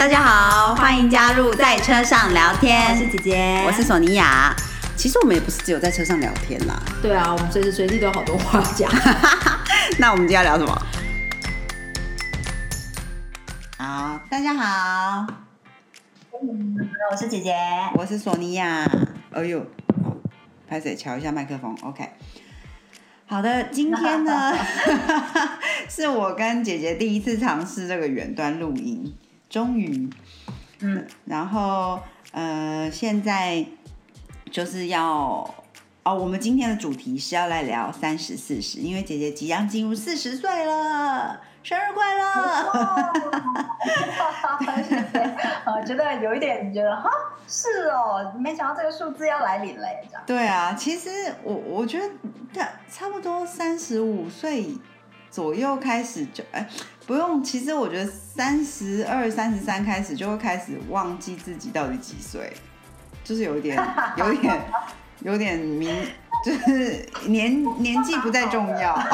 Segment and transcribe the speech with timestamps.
[0.00, 2.90] 大家好，欢迎加入在车上聊天。
[2.90, 4.56] 我是姐姐，我是索尼娅。
[4.96, 6.82] 其实我们也不是只有在车上聊天啦。
[7.02, 8.90] 对啊，我们随时随地都有好多话讲。
[10.00, 10.86] 那我们今天要聊什么？
[13.76, 15.26] 好，大家好，
[17.10, 17.54] 我是姐姐，
[17.94, 18.90] 我是索尼娅。
[19.32, 19.66] 哎呦，
[20.66, 22.08] 拍谁瞧一下麦克风？OK。
[23.26, 24.56] 好的，今天呢，
[25.90, 29.14] 是我跟姐姐第一次尝试这个远端录音，
[29.50, 30.08] 终于，
[30.80, 31.98] 嗯，然后
[32.30, 33.66] 呃，现在
[34.48, 35.52] 就是要
[36.04, 42.22] 哦，我们今天的主题是要来聊三十四十，因为姐姐即将进入四十岁了，生日快乐！
[45.66, 47.10] 我觉得有一点觉得哈，
[47.48, 50.22] 是哦，没想到这个数字要来临了，这样。
[50.24, 51.10] 对啊，其实
[51.42, 52.08] 我我觉得
[52.52, 54.68] 差差不多三十五岁
[55.30, 56.68] 左右开始就哎，
[57.06, 62.52] 不用，其实我觉得三十二、三十三开始就会开始忘记自己到底几岁，
[63.22, 63.80] 就是有一点、
[64.16, 64.60] 有点、
[65.20, 66.06] 有点明，
[66.44, 68.98] 就是年年纪不再重要。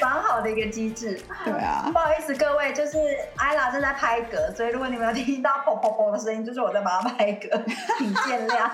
[0.00, 1.88] 蛮好的一个机制，对啊。
[1.90, 2.98] 不好意思各位，就是
[3.36, 7.62] 艾拉正在拍嗝，所以如果你们有听到砰砰砰的声音，就是我在帮他拍嗝，
[7.98, 8.70] 请见谅。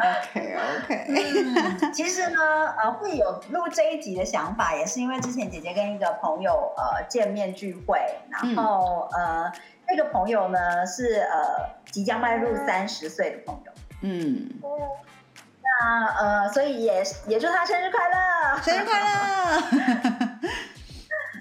[0.00, 1.92] OK OK。
[1.92, 2.40] 其实呢，
[2.82, 7.98] 呃，会有录这一集的想法，也是因为之前姐姐跟一个朋友呃见面聚会，
[8.30, 9.52] 然后、呃，
[9.88, 13.72] 那个朋友呢是呃即将迈入三十岁的朋友。
[14.02, 14.48] 嗯，
[15.62, 19.06] 那呃，所以也也祝他生日快乐，生日快乐！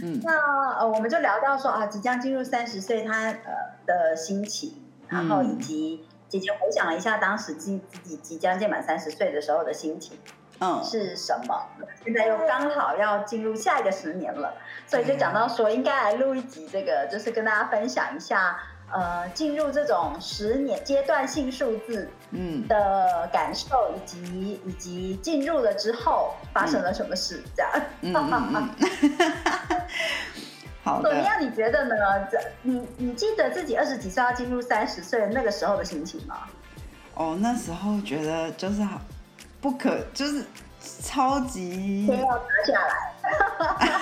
[0.01, 10.17] 嗯，那呃，我们就聊到说啊，即将进入三十岁，他呃的心情，然后以及姐姐回想了一下当时自自己即将届满三十岁的时候的心情
[10.59, 11.67] 嗯，是什么。
[12.03, 14.53] 现在又刚好要进入下一个十年了，
[14.87, 18.57] 所以就讲到说，应该来录一集这个，就是跟大家分享一下。
[18.91, 27.71] 呃，进入这种十年阶段性数字嗯的感受，以及以及进入了之后发生了什么事，这样。
[28.01, 28.69] 嗯嗯嗯。
[31.03, 31.35] 怎么样？
[31.39, 31.95] 你觉得呢？
[32.31, 36.37] 这你你记得自己二十几岁要进入三十岁那个时候的心情吗？
[37.13, 38.99] 哦，那时候觉得就是好
[39.61, 40.43] 不可，就是
[41.03, 42.79] 超级先要拿下
[43.89, 44.01] 来，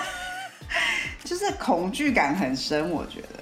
[1.23, 3.39] 就是恐惧感很深，我觉得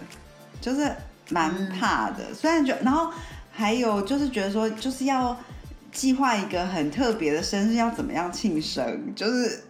[0.62, 0.90] 就是
[1.30, 2.34] 蛮怕的。
[2.34, 3.12] 虽然就然后
[3.52, 5.36] 还有就是觉得说就是要
[5.92, 9.62] 计划一个很特别的生日，要怎么样庆生，就是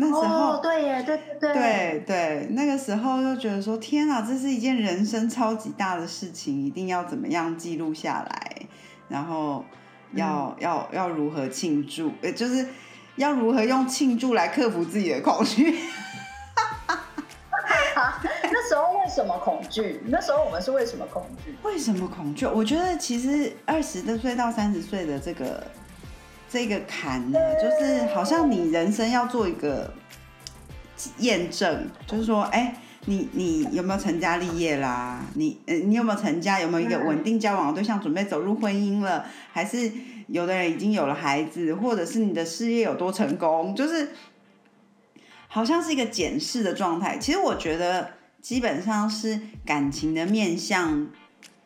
[0.00, 8.56] 那时候、哦，对耶，对对对，对对，那个时候就觉得说，天啊，这是一件人生超级大的事情，一定要怎么样记录下来，
[9.08, 9.64] 然后
[10.12, 12.64] 要、要要如何庆祝，呃，就是
[13.16, 15.76] 要如何用庆祝来克服自己的恐惧。
[18.44, 20.00] 那时候为什么恐惧？
[20.06, 21.56] 那时候我们是为什么恐惧？
[21.64, 22.46] 为什么恐惧？
[22.46, 25.66] 我觉得其实二十多岁到三十岁的这个
[26.50, 29.92] 这个坎呢，就是好像你人生要做一个
[31.18, 35.20] 验证，就是说，哎、你你有没有成家立业啦？
[35.34, 36.58] 你，你有没有成家？
[36.58, 39.26] 有没有一个稳定交往的对象，准备走入婚姻了？
[39.52, 39.92] 还是
[40.28, 43.74] 有的人已经有了孩子，或者是你的事业有多成功？
[43.76, 44.08] 就是
[45.48, 47.18] 好像是一个检视的状态。
[47.18, 51.08] 其实我觉得基本上是感情的面向，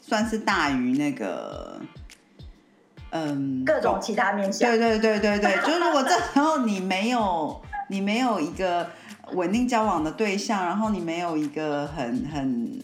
[0.00, 1.80] 算是大于那个。
[3.14, 8.88] 嗯，各种其他面向，对对对对对， 就如果这时候你没有你没有一个
[9.32, 12.82] 稳定交往的对象，然后你没有一个很很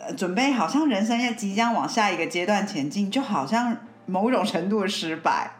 [0.00, 3.76] 呃准备，好像人生要即将往下一个阶段前进，就好像
[4.06, 5.50] 某种程度的失败。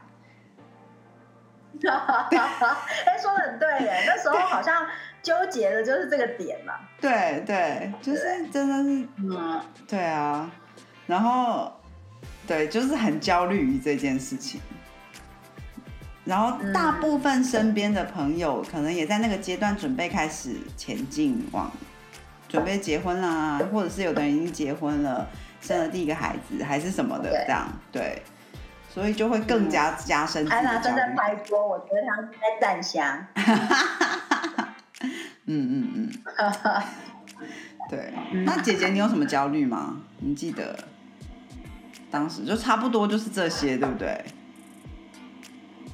[1.84, 4.86] 哎，说的很对耶，那时候好像
[5.22, 6.74] 纠结的就是这个点嘛。
[7.00, 10.50] 对对，就是真的是，嗯，对啊，
[11.06, 11.72] 然后
[12.46, 14.60] 对，就是很焦虑于这件事情。
[16.24, 21.70] 然后大部分身边的朋友可能也在那个阶段准备开始前进往
[22.48, 25.28] 准备结婚啦，或者是有的人已经结婚了，
[25.60, 28.22] 生了第一个孩子还是什么的对这样，对，
[28.88, 31.10] 所以就会更加加深安娜正在。
[31.10, 33.26] 拍桌，我觉得她是在站香。
[35.46, 36.10] 嗯嗯嗯，
[37.90, 38.14] 对。
[38.44, 39.98] 那姐姐，你有什么焦虑吗？
[40.20, 40.78] 你记得
[42.14, 44.24] 当时就差不多就是这些，对不对？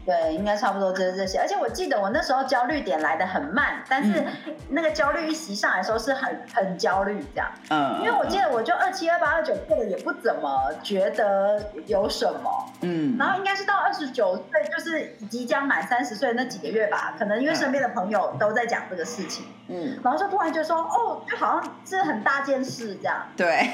[0.04, 1.38] 对，应该差不多就是这些。
[1.38, 4.22] 而且我记得我那时候焦虑点来的很慢，但是
[4.68, 7.48] 那个焦虑一袭上来的时候是很很焦虑这样。
[7.70, 23.22] 嗯，因为我记得我就二七、二八、二九过得也不怎么觉得有什么，嗯，然后应该是到二十九岁，就是即将满三十岁那几个月吧，可能因为身边的朋友都在讲这个事情，嗯，然后就突然觉得说，哦，就好像是很大件事这样。
[23.36, 23.70] 对，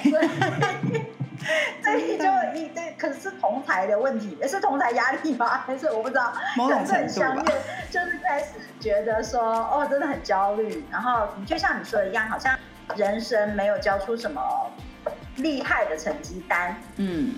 [1.85, 2.25] 所以就
[2.59, 5.47] 一对，可是同台的问题，也是同台压力吗？
[5.67, 7.45] 还是我不知道，某种程度吧。
[7.91, 8.47] 就是开始
[8.81, 10.85] 觉得说，哦，真的很焦虑。
[10.91, 12.59] 然后就像你说的一样，好像
[12.97, 14.41] 人生没有交出什么
[15.37, 16.77] 厉害的成绩单。
[16.97, 17.35] 嗯，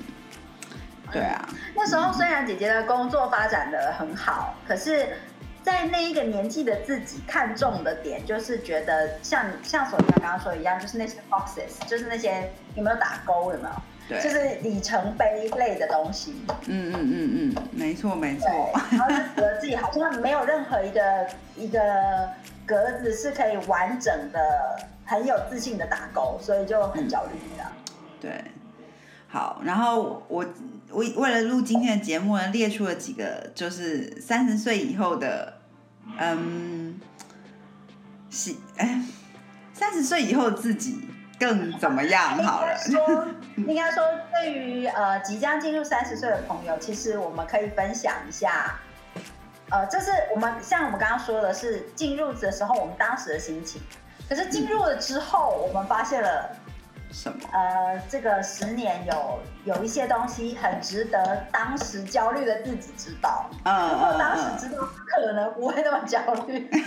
[1.12, 1.49] 对啊。
[1.75, 5.17] 那时候虽然姐姐的工作发展的很好，可是，
[5.62, 13.70] 在那一个年纪的自己看重的点，就是觉得像像索尼娅刚刚说的一样，就是那些 boxes，就是那些有没有打勾，有没有？
[14.08, 16.43] 对，就是里程碑类的东西。
[16.66, 18.49] 嗯嗯嗯嗯，没错没错。
[18.90, 21.81] 然后就觉得自己好像没有任何一个一个
[22.64, 24.40] 格子是可以完整的、
[25.05, 27.64] 很有自信的打勾，所以就很焦虑的。
[28.19, 28.43] 对，
[29.28, 30.43] 好，然后我
[30.90, 35.58] 我为了录今天的节目呢，列出了几个，就是三十岁以后的，
[36.19, 37.00] 嗯，
[38.31, 39.02] 喜哎，
[39.73, 41.08] 三十岁以后自己。
[41.40, 42.37] 更怎么样？
[42.43, 43.25] 好了， 说
[43.58, 44.02] 应该说，
[44.32, 48.75] 对于呃即将进入三十岁的朋友，其实我们可以分享一下，
[49.70, 53.81] 呃，这是我们像我们刚刚说的是进入的时候我们当时的心情，
[54.29, 56.50] 可是进入了之后，我们发现了
[57.10, 57.38] 什么？
[57.52, 63.50] 呃，这个十年有有一些东西很值得当时焦虑的自己知道。
[63.64, 66.70] 嗯，如果当时知道，可能不会那么焦虑。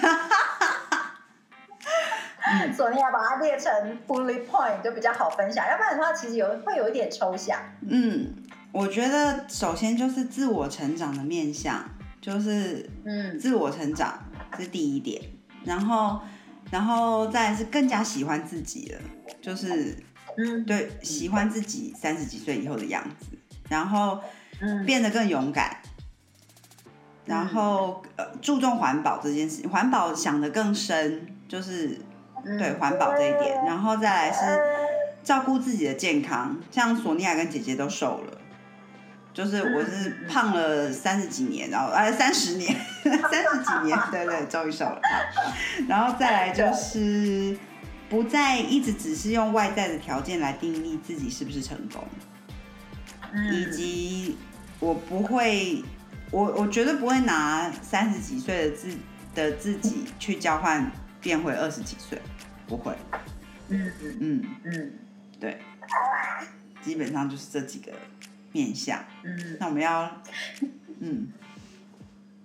[2.75, 3.71] 所以要把它列成
[4.07, 7.57] bullet point 就比较好分享，要不然的话其实有会有一点抽象。
[7.87, 8.33] 嗯，
[8.71, 11.83] 我觉得首先就是自我成长的面向，
[12.19, 14.19] 就是嗯，自我成长
[14.59, 15.21] 是第一点，
[15.63, 16.19] 然后
[16.71, 18.99] 然后再是更加喜欢自己了，
[19.41, 19.95] 就是
[20.41, 23.37] 嗯，对，喜欢自己三十几岁以后的样子，
[23.69, 24.19] 然后
[24.59, 25.77] 嗯，变得更勇敢，
[27.25, 31.99] 然后呃，注重环保这件事，环保想得更深，就是。
[32.57, 34.59] 对环保这一点，然后再来是
[35.23, 38.33] 照顾自己的健康，像索尼娅跟姐姐都瘦了，
[39.31, 44.99] 就是我是胖了三十几年，然后呃三十年， 三十几年，对对，终于瘦了。
[45.87, 47.55] 然后再来就是
[48.11, 52.03] 不再一直只是用外在的条件来定义自己是不是成功，
[53.51, 54.37] 以及
[54.79, 55.81] 我不会，
[56.29, 58.95] 我我绝对不会拿三十几岁的自
[59.33, 60.91] 的自己去交换。
[61.21, 62.19] 变回二十几岁，
[62.65, 62.91] 不会。
[63.67, 64.93] 嗯嗯嗯嗯，
[65.39, 65.61] 对，
[66.81, 67.91] 基本上就是这几个
[68.51, 68.97] 面相。
[69.23, 70.11] 嗯，那我们要，
[70.99, 71.27] 嗯，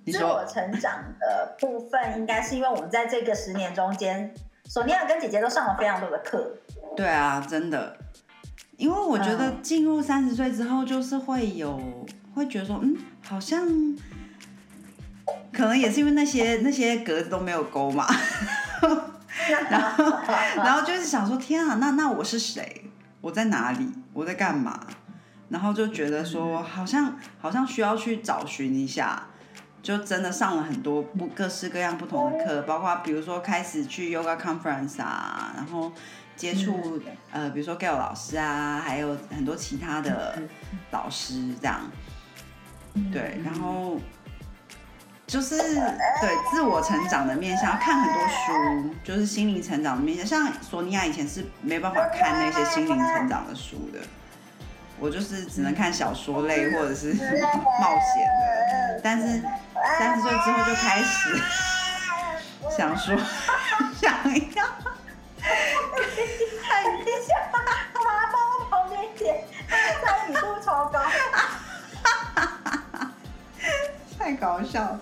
[0.05, 4.35] 自我成长的部分，应该是因为我们在这个十年中间，
[4.69, 6.53] 索尼娅跟姐姐都上了非常多的课。
[6.97, 7.97] 对啊，真的，
[8.77, 13.67] 因为我觉得进入三十岁之后，就是会有会觉得说，嗯，好像，
[15.53, 18.07] 可能也是因为那些那些格子都没有勾嘛。
[19.71, 20.05] 然后，
[20.57, 22.91] 然后就是想说，天啊，那那我是谁？
[23.21, 23.89] 我在哪里？
[24.13, 24.87] 我在干嘛？
[25.49, 29.27] 然后就觉得说，好像好像需要去找寻一下，
[29.87, 35.93] 就真的上了很多不各式各样不同的课，包括比如说开始去 yoga conference 啊，然后
[36.35, 37.01] 接触
[37.31, 40.43] 呃，比如说 Gail 老师啊，还有很多其他的
[40.91, 41.89] 老师这样，
[43.13, 43.97] 对，然后。
[45.29, 50.45] 就是对自我成长的面向，看很多书，就是心灵成长的面向。
[50.45, 53.99] 像索尼娅以前是没办法看那些心灵成长的书的，
[54.99, 59.01] 我就是只能看小说类或者是冒险的。
[59.03, 59.43] 但是
[59.99, 61.39] 三十岁之后就开始
[62.77, 63.15] 想说，
[64.01, 64.51] 想要 看一
[67.23, 67.59] 下，妈
[68.33, 69.45] 放在旁边点，
[70.03, 70.99] 参与度超高，
[74.19, 75.01] 太搞笑了。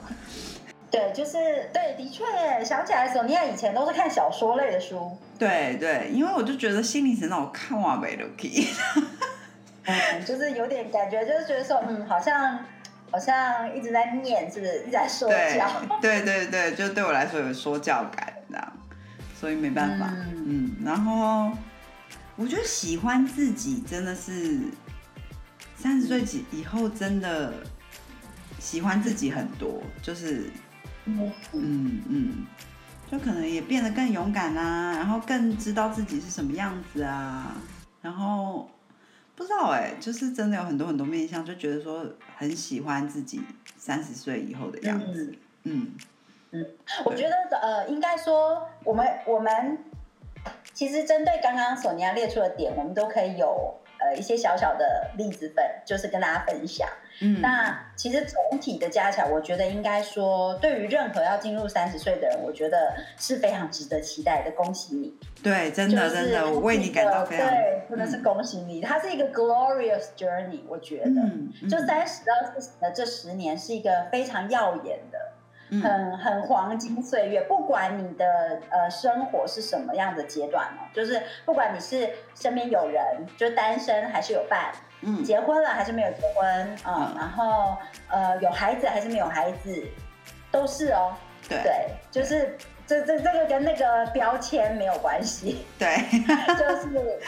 [0.91, 2.25] 对，就是对，的确，
[2.65, 5.17] 想起来的时候，你看以前都是看小说类的书。
[5.39, 8.69] 对对，因为我就觉得心理成长，我看完没都可以。
[9.85, 12.59] 嗯，就是有点感觉，就是觉得说，嗯，好像
[13.11, 15.99] 好像一直在念，是不是一直在说教？
[16.01, 18.73] 对对对，就对我来说有说教感这样，
[19.39, 20.09] 所以没办法。
[20.35, 21.53] 嗯，然后
[22.37, 24.61] 我觉得喜欢自己真的是
[25.77, 27.53] 三十岁以以后真的
[28.59, 30.51] 喜欢自己很多，就是。
[31.07, 31.31] 嗯
[32.09, 32.47] 嗯，
[33.13, 37.55] 就可能也变得更勇敢啊，然后更知道自己是什么样子啊，
[38.01, 38.67] 然后
[39.37, 43.43] 不知道哎、就是真的有很多很多面向，就觉得说很喜欢自己
[43.77, 45.35] 三十岁以后的样子。
[45.65, 45.93] 嗯
[46.53, 46.67] 嗯
[47.05, 49.79] 我觉得呃，应该说我们我们
[50.73, 56.89] 其实针对刚刚索尼娅列出的点，我们都可以有呃一些小小的例子本，就是跟大家分享。
[57.21, 64.51] 嗯，那其实总体的加起来，我觉得应该说，对于任何要进入三十岁的人，我觉得是非常值得期待的。
[64.53, 65.15] 恭喜你！
[65.43, 68.81] 对，真的就是真的，我为你感到非常对，真的是恭喜你。
[68.81, 75.19] 它是一个 glorious journey，我觉得，就三十到四十的这十年是一个非常耀眼的。
[75.71, 75.83] 嗯。
[75.83, 78.25] 很很黄金岁月，不管你的
[78.71, 85.23] 呃生活是什么样的阶段哦，就是不管你是身边有人，就单身还是有伴，嗯。
[85.25, 87.17] 结婚了还是没有结婚啊、嗯。
[87.19, 87.77] 然后
[88.09, 89.87] 呃有孩子还是没有孩子，
[90.51, 91.15] 都是哦，
[91.49, 91.63] 对。
[91.63, 92.57] 对，就是
[92.87, 95.89] 这这这个跟那个标签没有关系，对，
[96.59, 97.19] 就是对，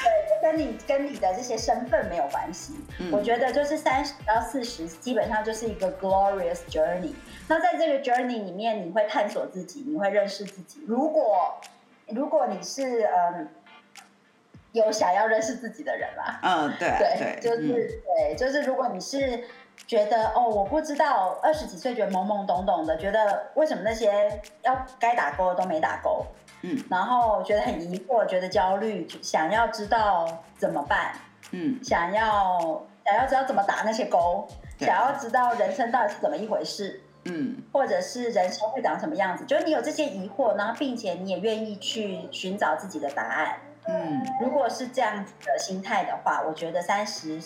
[0.43, 2.75] 跟你跟你的这些身份没有关系。
[3.01, 7.15] 嗯我觉得就是三十到四十，基本上就是一个 glorious journey。
[7.49, 10.85] 那在这个 journey 里面，你会探索自己，你会认识自己。
[10.87, 11.55] 如果
[12.09, 13.49] 如果你是嗯
[14.73, 19.45] 有想要认识自己的人啦，嗯对啊对，对，就是、嗯对，就是如果你是
[19.87, 26.25] 觉得哦，我不知道二十几岁觉得懵懵懂懂的，觉得为什么那些要该打勾的都没打勾，
[26.63, 26.77] 嗯。
[26.91, 30.27] 然后觉得很疑惑，觉得焦虑，想要知道
[30.59, 31.13] 怎么办，
[31.53, 31.79] 嗯。
[31.85, 34.49] 想要想要知道怎么打那些勾，
[34.81, 37.57] 想要知道人生到底是怎么一回事，嗯。
[37.73, 43.57] 或者是人生会长什么样子，就是你有这些疑惑，然后并且你也愿意去寻找自己的答案。
[43.87, 44.21] 嗯。
[44.41, 47.41] 如果是这样子的心态的话，我觉得三十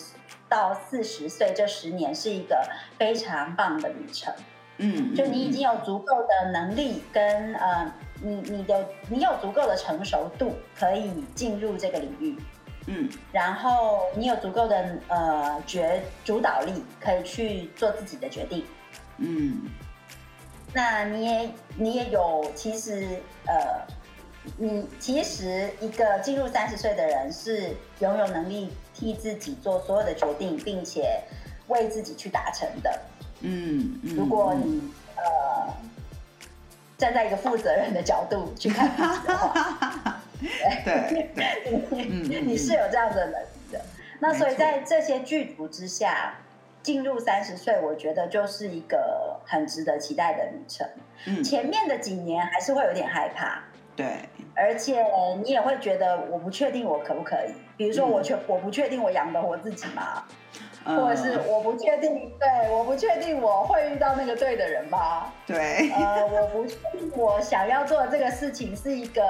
[0.51, 2.61] 到四十岁这十年是一个
[2.99, 4.33] 非常棒的旅程。
[4.77, 12.35] 嗯，就你已经有足够的能力跟呃，你你的你有足够的成熟度，可以进入这个领域。
[12.87, 18.65] 嗯然后你有足够的呃决主导力，可以去做自己的决定。
[19.17, 19.69] 嗯
[20.73, 23.85] 那你也你也有，其实呃，
[24.57, 31.19] 你其实一个进入三十岁的人是拥有能力替自己做所有的决定，并且
[31.67, 33.01] 为自己去达成的。
[33.41, 34.79] 嗯嗯，如果你
[35.17, 35.73] 呃
[36.99, 40.21] 站在一个负责任的角度去看的话，
[42.45, 43.81] 你是有这样的能力的。
[44.19, 46.35] 那所以在这些剧组之下，
[46.83, 50.87] 进入三十岁，我觉得就是一个很值得期待的旅程。
[51.25, 53.63] 嗯前面的几年还是会有点害怕，
[53.95, 54.29] 对，
[54.61, 55.03] 而且
[55.43, 60.23] 你也会觉得我不确定我可不可以，比如说嗯我确我不确定我养得活自己吗？
[60.83, 65.31] 呃或者是我不确定，对，我不确定我会遇到那个对的人吗？
[65.45, 69.21] 对，呃，我不确定我想要做的这个事情是一个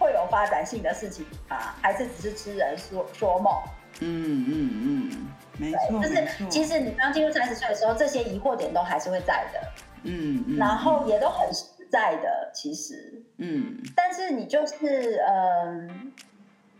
[0.00, 1.74] 会有发展性的事情吗？
[1.80, 3.52] 还是只是痴人说说梦？
[4.00, 5.28] 嗯嗯嗯，
[5.58, 9.60] 没错就是，其实你刚进入三十岁的时候，这些疑惑点都还是会在的，
[10.02, 13.15] 嗯嗯，然后也都很实在的，其实。
[13.38, 13.82] 嗯。
[13.94, 16.12] 但是你就是嗯，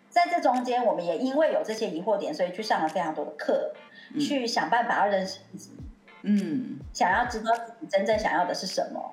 [0.09, 3.73] 在这中间，我们也因为有这些疑惑点，所以去上了非常多的课，
[4.15, 4.21] 嗯。
[4.21, 5.71] 去想办法要认识自己，
[6.23, 6.79] 嗯。
[6.93, 9.13] 想要知道自己真正想要的是什么。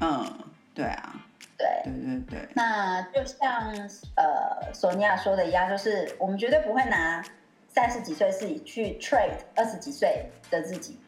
[0.00, 0.26] 嗯，
[0.74, 1.14] 对啊，
[1.56, 3.72] 对，对对对，那就像
[4.16, 7.24] 呃索尼娅说的一样，就是我们绝对不会拿
[7.68, 10.98] 三十几岁自己去 trade 二十几岁的自己，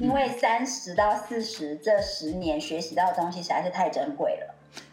[0.00, 4.51] 因为三十到四十这十年学习到的东西实在是太珍贵了。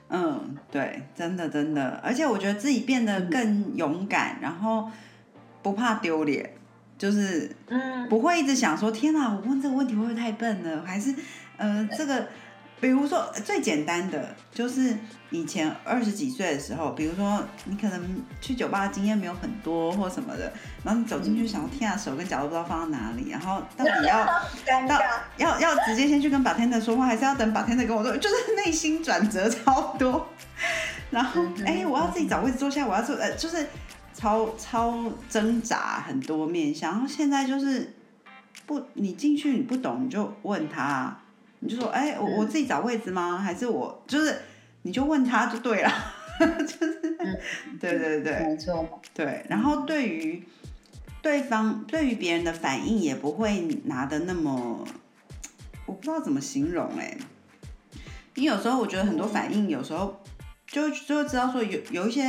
[0.10, 4.90] 嗯，对，真的真的，而且我觉得自己变得更勇敢，然后
[5.62, 6.54] 不怕丢脸，
[6.98, 10.84] 就是嗯，不会一直想说天哪，我问这个问题会不会太笨了？
[10.84, 11.14] 还是
[11.58, 12.28] 呃，这个，
[12.82, 14.96] 比如说最简单的，就是
[15.30, 20.52] 以前二十几岁的时候，比如说你可能去酒吧的经验没有很多或什么的，
[20.84, 24.26] 然后你走进去想要天啊，手跟脚都不知道放到哪里，然后到底 要
[24.88, 25.00] 到。
[25.38, 28.16] 要要直接先去跟 bartender 说话，还是要等 bartender 跟我说？
[28.18, 30.28] 就是内心转折超多。
[31.12, 33.66] 然后哎、我要自己找位置坐下，我要坐呃，就是
[34.14, 36.92] 超超挣扎很多面向。
[36.92, 37.94] 然后现在就是
[38.66, 41.18] 不，你进去你不懂你就问他，
[41.60, 43.38] 你就说哎、我我自己找位置吗？
[43.38, 44.38] 还是我就是
[44.84, 45.92] 你就问他就对了，
[46.66, 47.18] 就是
[47.80, 48.40] 对对对。
[48.46, 50.44] 没错，对，然后对于
[51.22, 54.86] 对方对于别人的反应也不会拿的那么，
[55.86, 57.18] 我不知道怎么形容哎、
[58.36, 60.22] 因为有时候我觉得很多反应有时候
[60.66, 62.24] 就就会知道说有有一些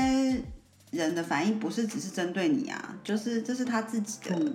[0.91, 4.55] 人的反应不是只是针对你啊，就是这是他自己的，嗯。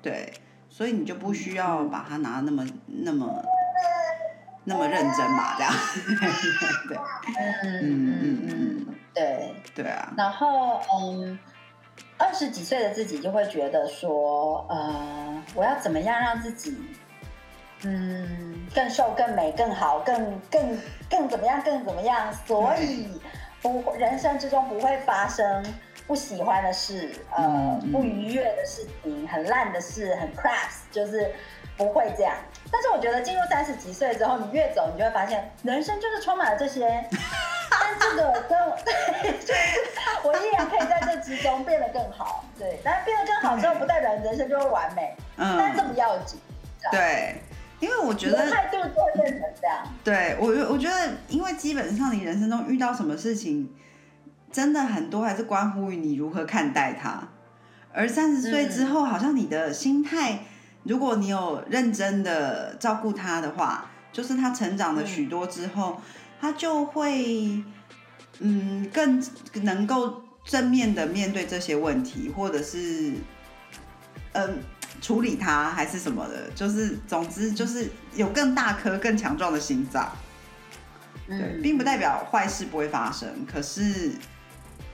[0.00, 0.32] 对，
[0.70, 3.42] 所以你就不需要把它拿得那么那么
[4.64, 5.72] 那么认真嘛， 这样，
[6.88, 6.96] 对
[7.38, 9.54] 嗯嗯嗯嗯，对。
[9.74, 11.38] 对啊，然后嗯，
[12.16, 16.76] 二十几岁的自己就会觉得说，呃，我要怎么样让自己，
[17.82, 20.78] 嗯，更瘦、更美、更好、更更
[21.10, 22.32] 更怎么样、更怎么样？
[22.46, 23.08] 所以
[23.60, 25.64] 不，人生之中不会发生
[26.06, 31.32] 不喜欢的事，呃，不愉悦的事情，很烂的事，很 craps，就是
[31.76, 32.34] 不会这样。
[32.70, 37.04] 但是我觉得进入三十几岁之后，你越走，你就会发现，人生就是充满了这些。
[37.70, 38.58] 但这个跟
[39.24, 39.54] 对，
[40.22, 42.44] 我依然可以在这之中变得更好。
[42.56, 45.16] 对，但是变得更好之后，不代表人生就会完美。
[45.36, 46.38] 嗯，但这不要紧。
[46.92, 47.40] 对，
[47.80, 49.84] 因为我觉得态度就会变成这样。
[50.04, 53.74] 对我，我觉得，因为基本上你人生中遇到什么事情，
[54.52, 57.28] 真的很多还是关乎于你如何看待它。
[57.92, 60.40] 而三十岁之后，好像你的心态，
[60.84, 66.00] 如果你有认真的照顾他的话，就是他成长了许多之后。
[66.40, 67.62] 他就会，
[68.40, 69.24] 嗯，更
[69.62, 73.14] 能够正面的面对这些问题，或者是，
[74.32, 74.58] 嗯，
[75.00, 80.12] 处理它，还是什么的，就是总之就是有更大颗、更强壮的心脏。
[81.26, 84.10] 对，并不代表坏事不会发生，可是，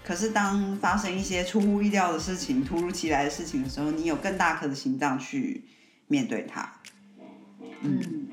[0.05, 5.65] 可是当发生一些出乎意料的事情、突如其来的事情的时候，你有更大颗的心脏去
[6.11, 6.71] 面对它。
[7.81, 8.27] 嗯。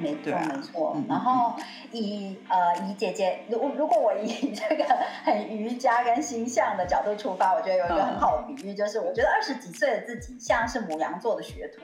[0.00, 0.96] 没错，没错。
[1.08, 1.54] 然后
[1.92, 4.84] 以呃以姐姐，如如果我以 这个
[5.24, 11.80] 很瑜伽跟形象的角度出发，我觉得有一个很好的比喻，就是我觉得二十几岁的自己像是母羊座的学徒，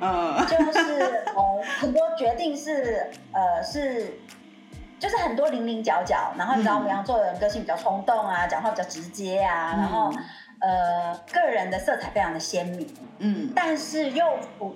[0.00, 4.14] 嗯， 就是从很多决定是呃是，
[4.98, 10.10] 就是很多零零角角，然后你知道母羊座的人个性比较冲动啊，讲话比较直接啊，然后
[10.60, 12.86] 呃个人的色彩非常的鲜明，
[13.18, 14.24] 嗯，但是又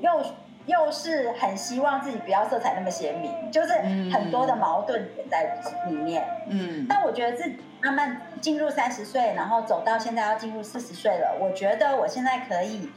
[0.00, 0.24] 又。
[0.66, 3.74] 又是很希望自己不要色彩那么鲜明，就是
[4.10, 6.26] 很多的矛盾点在里面。
[6.48, 12.90] 嗯，但我觉得自己慢慢进入三十岁，然后走到现在要进入四十岁了，我觉得我现在可以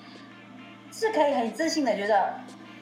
[0.93, 2.35] 是可以很自信的觉得，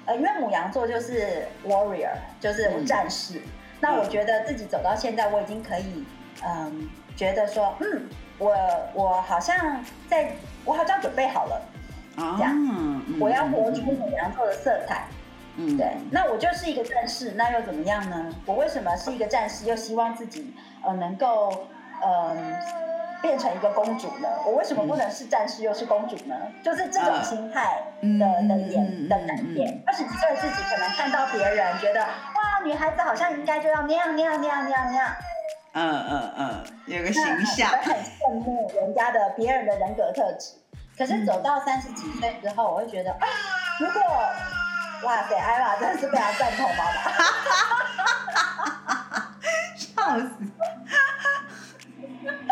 [0.06, 3.42] 呃，因为母羊座就是 warrior，就是战士。
[3.80, 6.06] 那我觉得自己走到现在，我已经可以，
[6.46, 8.56] 嗯，觉得说，嗯，我
[8.94, 11.62] 我好像在，我好像准备好了。
[12.18, 15.04] 这样，我要活出母羊座的色彩。
[15.58, 18.34] 嗯，对，那我就是一个战士，那又怎么样呢？
[18.46, 21.68] 我为什么是一个战士，又希望自己呃能够
[22.01, 22.36] 呃
[23.22, 24.27] 变成一个公主呢？
[24.46, 26.36] 我为什么不能是战士又是公主呢？
[26.64, 29.81] 就是这种心态的的演的改变。
[29.86, 35.07] 二十几岁的自己可能看到别人，觉得哇，女孩子好像应该就要那样那样那样那样那样。
[35.77, 40.53] 嗯嗯嗯，有个形象，我很羡慕人家的别人的人格特质。
[40.98, 43.27] 可是走到三十几岁之后，我会觉得啊，
[43.81, 44.01] 如果
[45.03, 47.11] 哇塞，艾玛真的是非常赞同妈妈，
[49.75, 50.29] 笑死。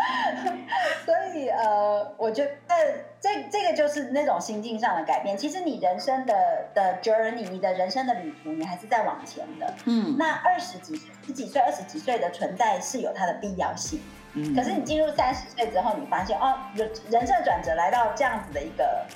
[1.04, 2.76] 所以呃，我觉得
[3.20, 5.36] 这这个就是那种心境上的改变。
[5.36, 6.34] 其实你人生的
[6.74, 9.74] 的 journey，你的人生的旅途，你还是在往前的。
[9.86, 14.00] 嗯，那二十几十几岁、二十几岁的存在是有它的必要性。
[14.36, 19.06] 嗯可是你进入三十岁之后，你发现哦，人人生转折来到这样子的一个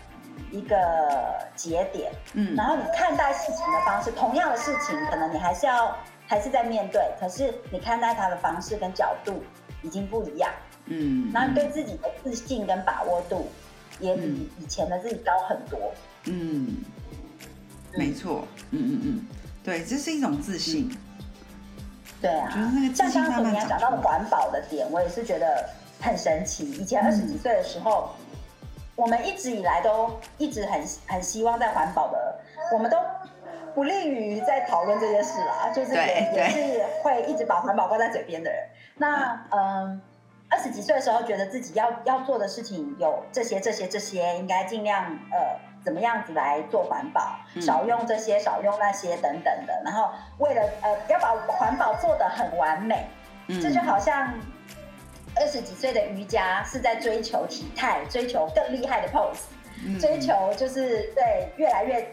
[0.53, 5.97] 一个节点，嗯，然后你看待事情的方式，同样的事情，可能你还是要
[6.29, 9.43] 还是在面对，可是你看待它的方式跟角度
[9.83, 10.53] 已经不一样，
[10.89, 13.49] 嗯，然后你对自己的自信跟把握度
[14.01, 15.93] 也比以前的自己高很多，
[16.25, 16.77] 嗯，
[17.97, 19.27] 没错，嗯嗯嗯，
[19.65, 20.91] 对，这是一种自信。
[22.21, 25.69] 对啊，就是那个像刚刚你要讲到的环保的点，我也是觉得
[26.01, 26.69] 很神奇。
[26.73, 28.11] 以前二十几岁的时候，
[28.97, 32.41] 我们一直以来都一直很很希望在环保的，
[32.73, 32.97] 我们都
[33.73, 38.65] 不利于在讨论这件事啦，就是也也是会一直把环保挂在嘴边的人。
[38.97, 40.01] 那嗯，
[40.51, 45.69] 二十几岁的时候，觉得自己要要做的事情有这些这些这些，应该尽量呃。
[45.85, 47.39] 怎么样子来做环保？
[47.63, 49.81] 少用这些，少用那些，等等的。
[49.85, 53.09] 然后为了呃，要把环保做得很完美，
[53.47, 54.35] 这就好像
[55.37, 62.07] 二十几岁的瑜伽是在追求体态，追求更厉害的 pose，追求就是对越来越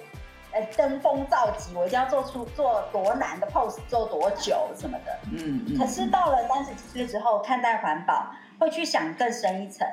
[0.55, 5.19] 呃登峰造极，我一定要做出做多难的 pose，做多久什么的。
[5.31, 5.77] 嗯嗯。
[5.77, 9.85] 可是到了三十几岁之后，看待环保，会去想更深一层。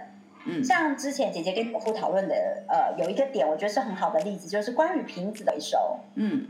[0.44, 2.34] 嗯像之前姐姐跟伯父讨论的，
[2.68, 5.78] 呃，有一个点，我觉得是很好的例子，就是关于瓶子的回收。
[6.14, 6.46] 嗯，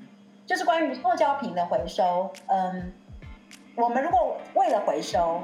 [0.46, 2.30] 就是关于塑胶瓶的回收。
[2.46, 2.92] 嗯，
[3.74, 5.42] 我们如果为了回收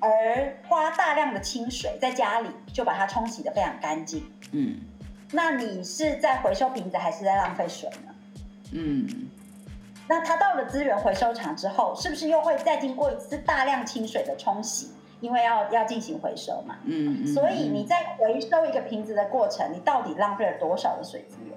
[0.00, 4.80] 而花大量的清水在家里就把它冲洗的非常干净，嗯，
[5.34, 8.14] 那你是在回收瓶子还是在浪费水呢？
[8.72, 9.06] 嗯，
[10.08, 14.90] 那它到了资源回收厂之后，是不是又会再经过一次大量清水的冲洗？
[15.20, 21.56] 因为要要进行回收嘛，嗯嗯，所以你在回收一个瓶子的过程，你到底浪费了多少的水资源？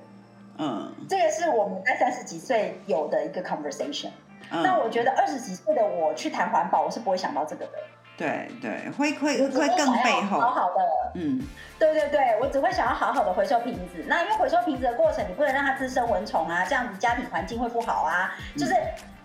[0.59, 4.09] 嗯这个是我们在三十几岁有的一个 conversation。
[4.51, 7.71] 嗯，那我觉得二十几岁的我去谈环保，我是不会想到这个的，
[8.17, 10.81] 对对会会会更背后，好好的
[11.13, 11.39] 嗯
[11.77, 14.03] 对对对，我只会想要好好的回收瓶子。
[14.07, 18.33] 那因为回收瓶子的过程，你不能让它滋生蚊虫啊，这样子家庭环境会不好啊。
[18.57, 18.73] 就是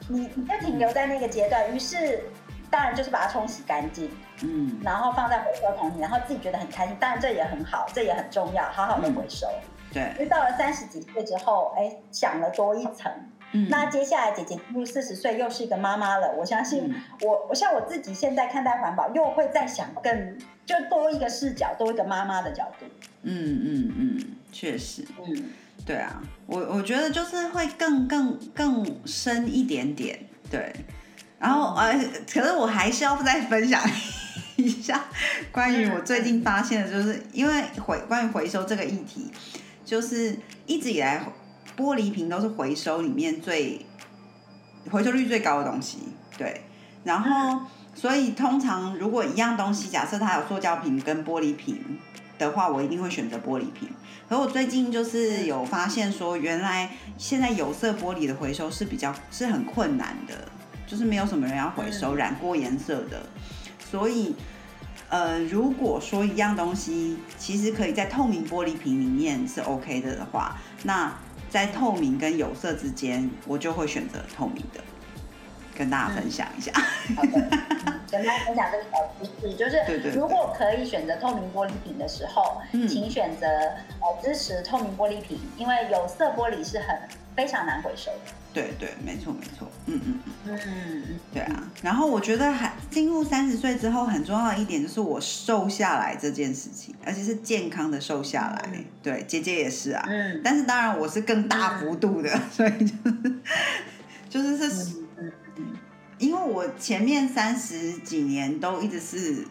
[0.09, 2.23] 你你就停留在那个阶段，于是
[2.71, 4.11] 当然就是把它冲洗干净，
[4.43, 6.95] 嗯然后放在回收桶里，然后自己觉得很开心。
[7.01, 9.47] 当然这也很好，这也很重要，好好的回收。
[9.95, 13.11] 因对，为到了三十几岁之后，哎，想了多一层。
[13.53, 16.35] 嗯那接下来姐姐进入四十岁，又是一个妈妈了。
[16.37, 22.87] 我相信嗯我，我像我自己现在看待环保，又会再想更，就多一个视角，多一个妈妈的角度。
[23.23, 25.05] 嗯嗯嗯，确实。
[25.25, 25.51] 嗯，
[25.85, 30.19] 对啊，我我觉得就是会更更更深一点点，
[30.51, 30.73] 对。
[31.39, 31.93] 然后呃，
[32.33, 33.83] 可是我还是要再分享
[34.57, 35.05] 一下
[35.51, 39.29] 关于我最近发现的，就是因为回关于回收这个议题，
[39.85, 40.37] 就是
[40.67, 41.21] 一直以来
[41.77, 43.85] 玻璃瓶都是回收里面最
[44.91, 45.99] 回收率最高的东西，
[46.37, 46.63] 对。
[47.05, 51.99] 然后所以通常如果一样东西，假设它有塑胶瓶跟玻璃瓶
[52.39, 53.89] 的话，我一定会选择玻璃瓶。
[54.29, 60.49] 可我最近就是有发现说，原来现在有色玻璃的回收是比较是很困难的，
[60.87, 63.27] 就是没有什么人要回收染过颜色的，
[63.91, 64.35] 所以。
[65.09, 71.13] 呃，如果说一样东西其实可以在透明玻璃瓶里面是 OK 的的话，那
[71.53, 74.81] 在透明跟有色之间，我就会选择透明的，
[75.77, 76.73] 跟大家分享一下。
[77.17, 86.97] 好的，嗯跟大家分享这个小知识，就是如果可以选择透明玻璃瓶的时候，嗯请选择呃支持透明玻璃瓶，因为有色玻璃是很
[87.35, 88.33] 非常难回收的。
[88.53, 90.61] 对对，没错没错，嗯嗯嗯。
[90.67, 98.63] 嗯，对啊，然后我觉得还进入三十岁之后，很重要的一点就是我瘦下来这件事情，而且是健康的瘦下来。
[98.75, 102.71] 嗯对，姐姐也是啊，嗯但是当然我是更大幅度的，所以
[104.29, 105.02] 就是就是是，
[106.23, 109.45] 因为我前面三十几年都一直是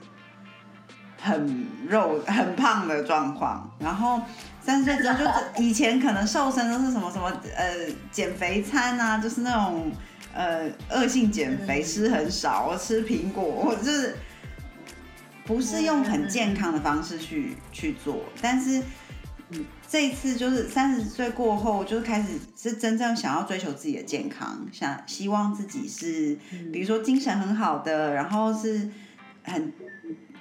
[1.22, 4.22] 很肉很胖的状况，然后
[4.62, 9.92] 三十岁之后就以前可能瘦身都是什么什么呃减肥餐啊，就是那种
[10.34, 14.16] 呃恶性减肥，吃很少，我吃苹果，或者就是
[15.46, 18.82] 不是用很健康的方式去去做，但是
[19.50, 19.66] 嗯。
[19.91, 26.38] 这一次就是三十岁过后，就是开始是真正想要追求自己的健康，想希望自己是，
[26.71, 28.89] 比如说精神很好的，然后是
[29.43, 29.73] 很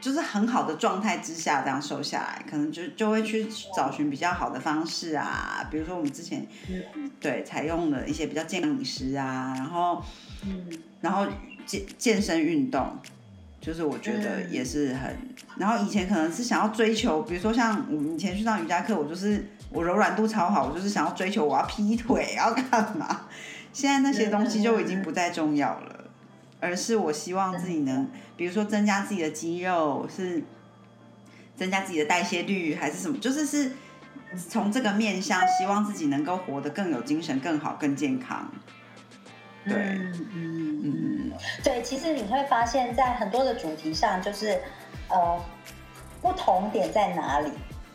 [0.00, 7.10] 就是很好的状态之下这样瘦下来，可能就就会去找寻比较好的方式啊，比如说我们之前嗯。
[7.18, 10.00] 对采用了一些比较健康饮食啊，然后
[10.46, 10.70] 嗯。
[11.00, 11.26] 然后
[11.66, 12.96] 健健身运动，
[13.60, 14.50] 就是我觉得嗯。
[14.50, 15.16] 也是很，
[15.56, 23.28] 然后以前可能是想要追求，比如说像我们以前去上瑜伽课，我就是我柔软度超好，我就是想要追求我要劈腿 要干嘛，
[23.72, 26.04] 现在那些东西就已经不再重要了，
[26.58, 30.42] 而是我希望自己能，比如说增加自己的肌肉，是
[31.56, 33.72] 增加自己的代谢率，还是什么，就是是
[34.48, 38.50] 从这个面向，希望自己能够活得更有精神、更好、更健康。
[39.64, 41.32] 对，嗯嗯嗯。
[41.62, 44.60] 对，其实你会发现在很多的主题上，就是
[45.08, 45.38] 呃
[46.20, 47.50] 不同点在哪里。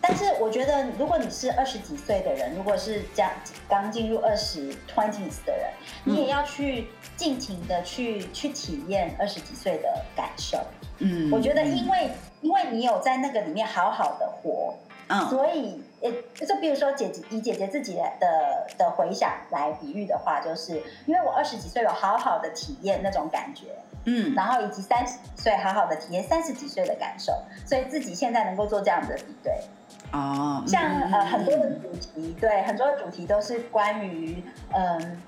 [0.07, 3.27] 但是我觉得，如果你是二十几岁的人，如果是将
[3.67, 5.67] 刚进入二十 twenties 的人，
[6.03, 10.59] 你也要去尽情的去去体验二十几岁的感受。
[10.99, 14.75] 嗯，我觉得，因为因为你有在那个里面好好的活，
[15.07, 15.27] 嗯。
[15.27, 23.67] 所以，呃，就比如说姐姐以姐姐自己的的的回想来比喻的话，就是因为我二十几岁有好好的体验那种感觉，
[24.05, 27.33] 嗯然后以及三十岁好好的体验三十几岁的感受，
[27.65, 29.53] 所以自己现在能够做这样子的比对。
[30.11, 35.21] 哦，像嗯呃很多的主题，对很多的主题都是关于嗯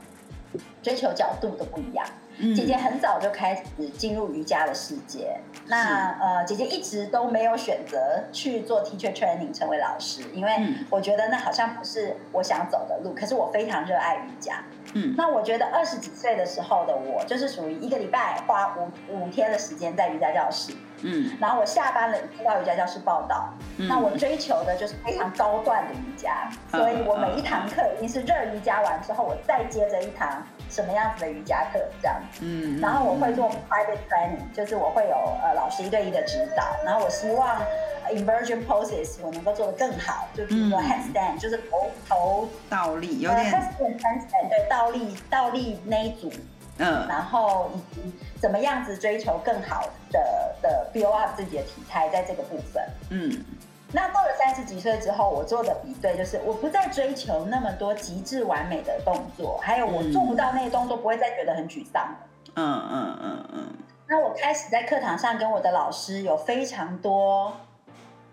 [0.81, 2.05] 追求角度的不一样。
[2.39, 2.55] 嗯。
[2.55, 10.75] 姐姐很早就开始进入瑜伽的世界，那呃，姐姐一直都没有选择去做 teacher training 成为老师，因为嗯。
[10.89, 13.13] 我觉得那好像不是我想走的路。
[13.13, 14.63] 可是我非常热爱瑜伽。
[14.93, 15.13] 嗯。
[15.17, 21.31] 那我觉得二十几岁的时候的我，就是属于一个礼拜花五五天的时间在瑜伽教室，嗯。
[21.39, 23.49] 然后我下班了一定到瑜伽教室报道。
[23.77, 23.87] 嗯。
[23.87, 26.79] 那我追求的就是非常高段的瑜伽，嗯。
[26.79, 32.39] 所以我每一堂课一定是热瑜伽完之后，我再接着一堂什么样子的瑜伽课这样子。
[32.41, 37.57] 嗯，然后我会做 private training，就是我会有呃老师一对一的指导，然后我希望
[38.05, 40.83] 呃 inversion poses 我能够做得更好，就比如说嗯。
[40.83, 46.31] headstand，就是头头倒立有呃点 headstand handstand 对倒立倒立那一组，
[46.77, 47.07] 嗯。
[47.07, 52.83] 然后以及怎么样子追求更好的的 build up 自己的体态在这个部分。
[53.09, 53.43] 嗯
[53.91, 62.15] 那到了三十几岁之后，我做的比对就是，我不再追求那么多极致完美的动作，还有我做不到那些动作，不会再觉得很沮丧。
[62.55, 63.67] 嗯嗯嗯嗯
[64.09, 67.53] 那我开始在课堂上跟我的老师有非常多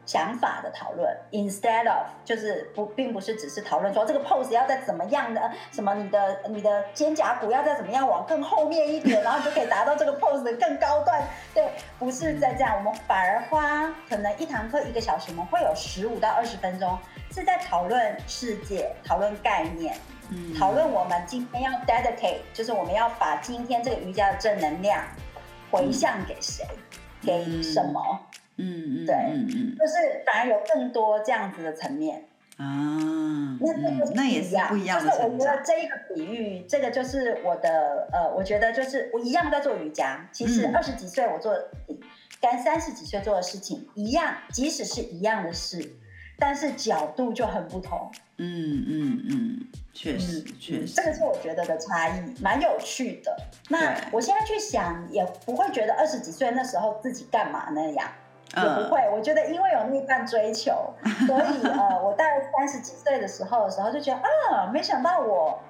[0.06, 11.22] 想法的讨论，instead of 就是不，并不是只是讨论说这个 pose 要再怎么样的，什么你的你的肩胛骨要再怎么样往更后面一点，然后你就可以达到这个 pose 的更高段。
[11.54, 16.98] 对，不是在这样，我们反而花可能一堂课一个小时，我们会有十五到二十分钟
[17.32, 19.96] 是在讨论世界、讨论概念、
[20.30, 25.02] 嗯，讨论我们今天要 dedicate，就是我们要把今天这个瑜伽的正能量
[25.70, 26.64] 回向给谁，
[27.22, 28.02] 给什么。
[28.10, 32.24] 嗯嗯嗯对嗯嗯就是反而有更多这样子的层面，
[32.56, 35.38] 啊，那这就是，嗯那也是不一样的就是我。
[35.38, 41.52] 觉得这一个比喻，这个就是我的呃，我觉得就是我一样在做瑜伽，其实嗯二十几岁我做
[42.40, 45.96] 跟三十几岁做的事情一样，即使是一样的事，
[46.38, 48.10] 但是角度就很不同。
[48.36, 53.36] 嗯嗯嗯，确实嗯确实这，个是我觉得的差异，蛮有趣的。
[53.68, 58.08] 那我现在去想，也不会觉得二十几岁那时候自己干嘛那样。
[58.56, 58.90] 也不嗯。
[58.90, 60.72] 会，我觉得因为有那半追求，
[61.26, 65.60] 所以呃，我大概三十几岁的时候的时候就觉得啊，没想到我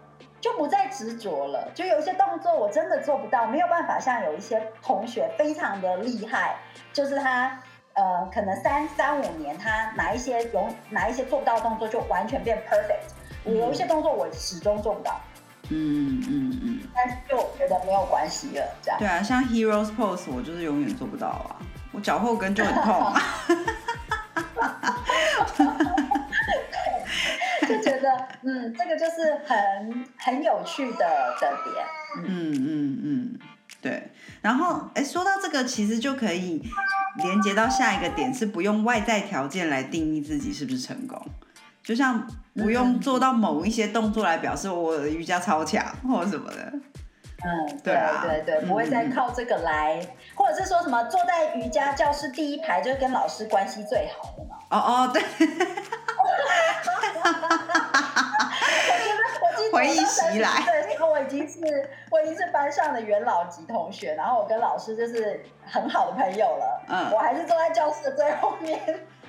[0.40, 6.56] 就不再执着了，就有一些动作我真的做不到，没有办法像有一些同学非常的厉害，
[6.92, 7.58] 就是他
[7.94, 13.12] 呃，可能三三五年他哪一些有哪一些做不到的动作就完全变 perfect，
[13.44, 15.20] 我有一些动作我始终做不到，
[15.70, 18.98] 嗯嗯嗯，但是就觉得没有关系了，这样。
[18.98, 21.56] 对啊，像 Heroes Pose 我就是永远做不到啊，
[21.94, 23.22] 我脚后跟就很痛啊。
[27.66, 31.74] 就觉得，嗯，这个就是很很有趣的的点。
[32.26, 33.38] 嗯嗯嗯，
[33.80, 34.10] 对。
[34.42, 36.62] 然后，哎，说到这个，其实就可以
[37.16, 41.26] 连接到下一个点，是不用外在条件来定义自己是不是成功。
[41.82, 46.72] 就像不用做到某一些动作来表示我的瑜伽超强或者什么的。
[47.44, 48.22] 嗯，对对啊。
[48.22, 50.00] 对对，不会再靠这个来，
[50.34, 54.56] 或者是说什么坐在瑜伽教室第一排就是跟老师关系最好的嘛。
[54.70, 55.22] 哦哦，对，
[59.42, 60.62] 我记得回忆袭来。
[60.64, 61.58] 对，那个我已经是
[62.10, 66.82] 我已经是班上的元老级同学，然后我跟老师就是很好的朋友了。
[66.88, 67.10] 嗯。
[67.12, 68.80] 我还是坐在教室的最后面。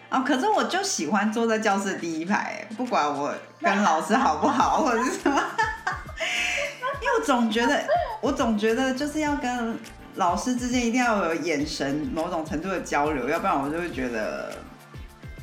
[0.10, 5.42] 哦，可是我就喜欢坐在教室第一排，不管我跟老师好不好，或者是什么，
[7.02, 7.76] 因为我总觉得，
[8.26, 9.78] 我总觉得就是要跟
[10.16, 14.52] 老师之间一定要有眼神某种程度的交流，要不然我就会觉得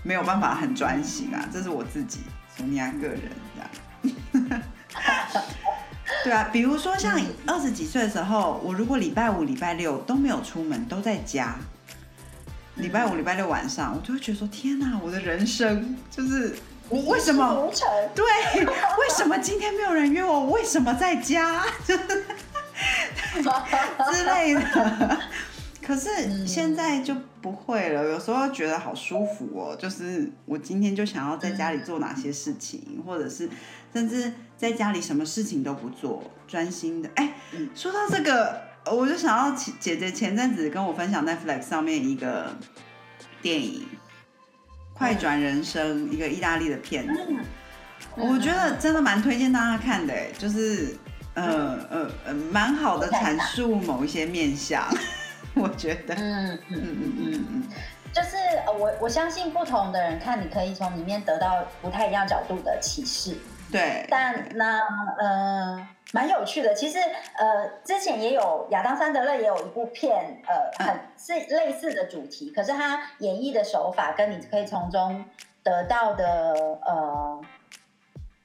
[0.03, 1.49] 没有办法很专心啊。
[1.53, 2.23] 这是我自己
[2.57, 3.21] 索尼娅个人
[3.55, 4.63] 这样。
[6.25, 7.17] 对啊，比如说像
[7.47, 11.55] 二十几岁的时候，我如果礼拜五、礼拜六都没有出门，都在家，
[12.75, 16.57] 礼拜五、礼拜六晚上，我就会觉得说：天哪，我的人生就是
[16.89, 17.71] 我为什么？
[18.13, 18.25] 对，
[18.65, 20.51] 为什么今天没有人约我？
[20.51, 21.65] 为什么在家？
[21.87, 22.25] 就是
[24.13, 25.21] 之类的。
[25.85, 29.77] 可是现在就不会了，有时候觉得好舒服哦。
[29.77, 33.49] 就是我今天就想要在家里做哪些事情，或者是
[33.93, 37.11] 甚至在家里什么事情都不做，专心的。
[37.17, 42.55] 哎、嗯说到这个，我就想要姐姐姐前阵子跟我分享 Netflix 上面一个
[43.43, 43.81] 电影
[44.97, 47.21] 《快转人生》，一个意大利的片子。
[47.29, 47.39] 嗯
[48.17, 50.95] 我觉得真的蛮推荐大家看的，哎，就是
[51.35, 54.83] 呃呃呃，蛮好的阐述某一些面相，
[55.55, 57.13] 我觉得，嗯嗯嗯嗯。
[57.19, 57.63] 嗯嗯
[58.13, 63.39] 就是呃，我我相信不同的人看，你可以从里面得到不太一样角度的启示。
[63.71, 64.81] 对，但那
[65.19, 66.75] 呃，蛮有趣的。
[66.75, 75.25] 其实呃，之前也有亚当·桑德勒也有一部片，呃，很是类似的主题，可是他演绎的手法跟你可以从中
[75.63, 76.53] 得到的
[76.85, 77.41] 呃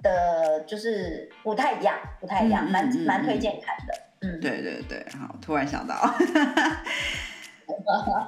[0.08, 3.94] 的，就是不太一样，不太一样，蛮蛮推荐看的。
[4.22, 5.96] 嗯，对对对，好，突然想到，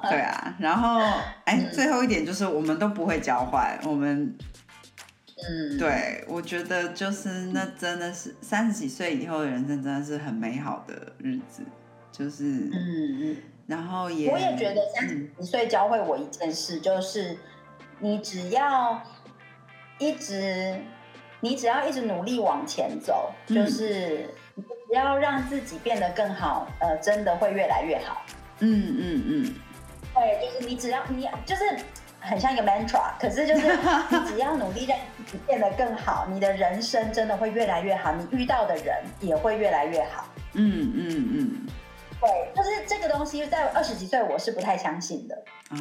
[0.08, 1.00] 对啊，然后
[1.44, 1.72] 哎，嗯。
[1.72, 4.36] 最后一点就是我们都不会交换，我们
[5.48, 11.62] 嗯，对我觉得就是那真的是三十几岁以后的人生真的是很美好的日子，
[12.12, 13.36] 就是嗯嗯。
[13.66, 15.30] 然后也我也觉得三十嗯。
[15.38, 17.36] 几岁教会我一件事，就是
[18.00, 19.00] 你只要
[19.98, 20.76] 一直，
[21.40, 28.22] 你只要一直努力往前走，嗯就是你只要让自己变得更好，呃，真的会越来越好。
[28.58, 29.54] 嗯嗯嗯，
[30.14, 31.64] 对，就是你只要你就是
[32.20, 33.66] 很像一个 mantra，可是就是
[34.10, 40.26] 你只要努力让自己变得更好，你的人生真的会越来越好，你遇到的人也会越来越好。
[40.52, 41.66] 嗯嗯嗯，
[42.20, 45.34] 对，就是这个东西在二十几岁我是不太相信的。
[45.70, 45.78] 哦，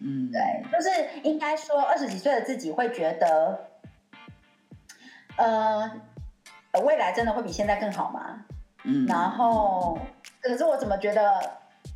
[0.00, 0.40] 嗯，对，
[0.72, 0.88] 就是
[1.24, 3.68] 应该说二十几岁的自己会觉得，
[5.36, 5.90] 呃，
[6.82, 8.44] 未来真的会比现在更好吗？
[8.84, 9.98] 嗯，然后，
[10.40, 11.30] 可是我怎么觉得，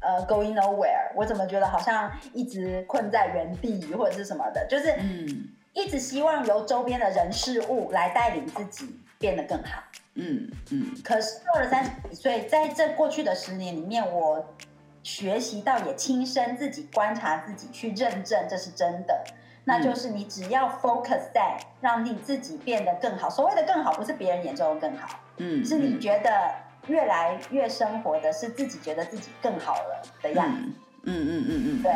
[0.00, 9.82] 呃，going nowhere，我怎么觉得好像一直困在原地或者是什么的，就是嗯一直希望由周边的人事物来带领自己变得更好。
[10.14, 14.54] 嗯嗯可是到了三十几岁，在这过去的十年里面，我
[15.02, 19.24] 学习到也亲身自己观察自己，去认证这是真的。
[19.68, 26.50] 那就是你只要 focus 在让你自己变得更好，所谓的更好，不是别人眼中的更好，嗯，是你觉得
[26.86, 30.62] 越来越生活的是自己觉得自己更好了的样子。
[31.04, 31.92] 嗯嗯嗯嗯对，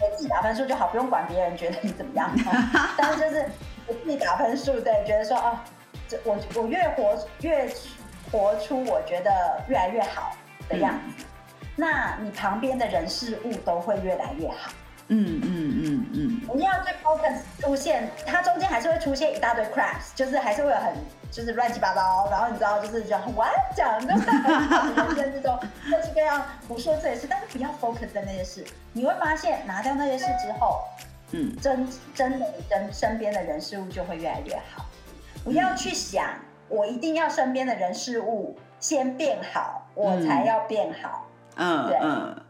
[0.00, 2.28] 给自己打分数就好，不用管别人觉得你怎么样。
[2.96, 3.48] 但是就是
[3.86, 5.56] 给自己打分数，对，觉得说哦，
[6.08, 7.68] 这我我越活越
[8.32, 9.30] 活出我觉得
[9.68, 10.36] 越来越好
[10.68, 11.24] 的样子，
[11.76, 14.72] 那你旁边的人事物都会越来越好。
[15.08, 20.94] 嗯嗯嗯嗯我们要最 focus 出现，它中间还是会出现一大堆 cracks，就是还是会有很
[21.30, 25.58] 就是乱七八糟，然后你知道就是讲 what 讲，就是人生之中
[25.90, 30.82] 各式各样无数次的事，但是不要 focus 在那些事，你会发现拿掉那些事之后，
[31.32, 34.86] 嗯真真的你跟身边的人事物就会越来越好。
[35.42, 36.30] 不要去想
[36.68, 41.28] 我一定要身边的人事物先变好，我才要变好。
[41.56, 42.42] 嗯对嗯，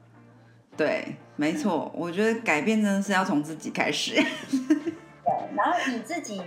[0.77, 4.15] 对，没错，我觉得改变真的是要从自己开始。
[4.15, 6.43] 对，然后你自己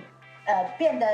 [0.45, 1.05] 呃变得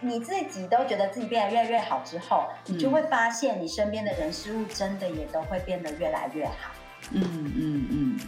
[0.00, 6.70] 你自己都觉得自己变得越来越好之后，你就会发现你身边的人事物真的也都会变得越来越好。
[7.12, 7.22] 嗯
[7.56, 8.20] 嗯嗯，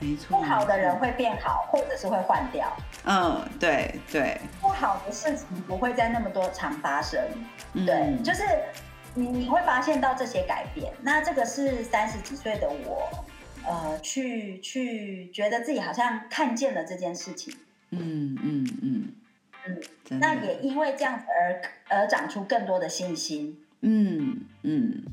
[0.00, 0.38] 没错。
[0.38, 2.74] 不好的人会变好，或者是会换掉。
[3.04, 7.20] 嗯，对对，不好的事情不会再那么多常发生。
[7.74, 8.44] 嗯对，就是
[9.14, 10.90] 你你会发现到这些改变。
[11.02, 13.10] 那这个是三十几岁的我，
[13.66, 17.54] 呃，去去觉得自己好像看见了这件事情。
[17.90, 19.14] 嗯嗯嗯
[19.66, 23.64] 嗯，那也因为这样子而而长出更多的信心。
[23.80, 25.04] 嗯嗯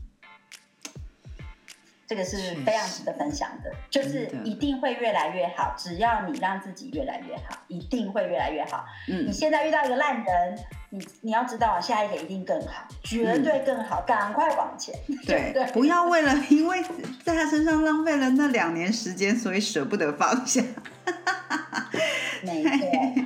[2.08, 8.84] 这个是非常值得分享的，就是一定会越来越好，只要你让自己越来越好，一定会越来越好。
[9.08, 10.60] 你嗯现在遇到一个烂人，
[10.92, 14.94] 你你要知道下一个一定更好，绝对更好，赶快往前，
[15.26, 16.82] 对不对？， 不要为了 因为
[17.24, 20.62] 在他身上浪费了那两年时间，所以舍不得放下。
[22.42, 23.26] 没错，对，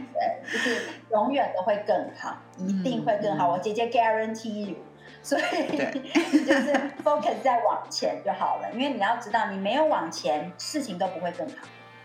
[0.52, 3.48] 就是永远都会更好，一定会更好。
[3.48, 4.76] 嗯我姐姐 guarantee you。
[5.22, 5.44] 所以
[6.46, 11.56] 就是 focus 在往前就好了，因为你要知道，你没有往前，事情都不会更好。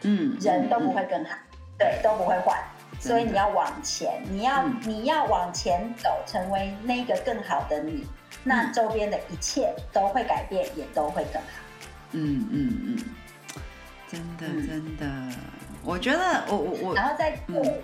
[0.03, 1.37] 嗯，人都不会更好，
[1.77, 4.77] 对，都不会换，真的所以你要往前，你要、嗯。
[4.83, 8.07] 你要往前走，成为那个更好的你，
[8.45, 8.73] 那嗯。
[8.73, 11.49] 周边的一切都会改变，也都会更好。
[12.13, 12.99] 嗯嗯嗯，
[14.09, 14.67] 真的嗯。
[14.67, 15.37] 真的，
[15.85, 17.63] 我觉得我我我，然后再嗯。
[17.63, 17.81] 对，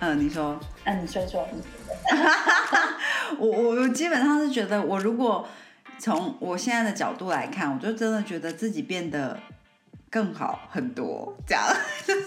[0.00, 0.58] 嗯，你说。
[0.84, 1.62] 嗯、你说说，你
[3.38, 5.46] 我我我基本上是觉得，我如果
[5.98, 9.38] 从我现在的角度来看，我就真的觉得自己变得
[10.10, 11.64] 更好很多，这样。
[12.06, 12.20] 就是，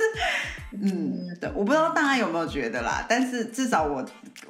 [0.72, 4.04] 嗯，对，我不知道大家有没有觉得啦，但是至少我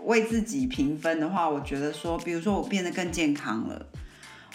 [0.04, 3.86] 为自己评分的话，我觉得说，比如说我变得更健康了，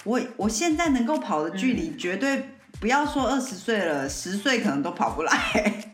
[0.04, 5.92] 我我现在能够跑的距离，绝对不要说二十岁了，十岁可能都跑不来，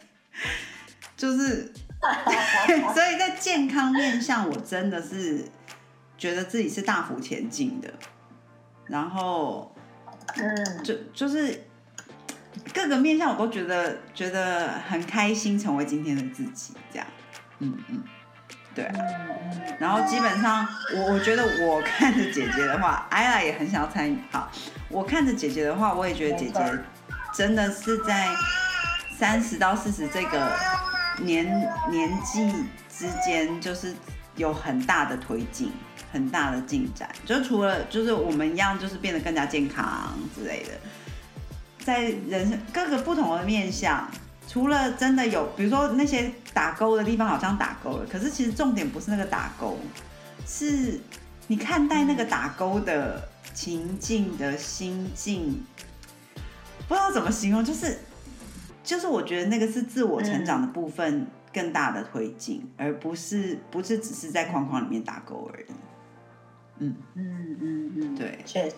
[1.16, 1.73] 就是。
[2.92, 5.42] 所以在健康面上，我真的是
[6.18, 7.90] 觉得自己是大幅前进的，
[8.85, 9.75] 然后
[10.37, 11.64] 嗯，就就是
[12.73, 17.07] 各个面向我都觉得觉得很开心，成为今天的自己，这样，
[17.59, 18.03] 嗯嗯，
[18.75, 18.85] 对。
[18.85, 19.75] 啊、嗯。
[19.79, 24.51] 然后基本上我我觉得我看着姐姐的话，艾拉也很想要参与，好，
[24.88, 26.61] 我看着姐姐的话，我也觉得姐姐
[27.35, 28.29] 真的是在
[29.19, 30.53] 三十到四十这个
[31.21, 31.45] 年
[31.90, 32.49] 年纪
[32.88, 33.93] 之间，就是
[34.37, 35.73] 有很大的推进，
[36.12, 37.09] 很大的进展。
[37.25, 40.71] 就除了就是我们一样，就是变得更加健康之类的，
[41.85, 44.11] 在人生各个不同的面向，
[44.49, 49.79] 除了真的有，比如说那些打勾的地方好像打勾了，可是其实重点不是那个打勾，
[50.47, 50.99] 是
[51.47, 55.62] 你看待那个打勾的情境的心境，
[56.88, 57.99] 不知道怎么形容，就是
[58.83, 65.66] 就是我觉得那个是自我成长的部分更大的推进，而不是不是只是在框框里面打勾而已。
[66.78, 68.74] 嗯，嗯嗯嗯，对，确实，